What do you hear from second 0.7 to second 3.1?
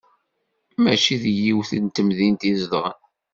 Mačči deg yiwet n temdint i zedɣen.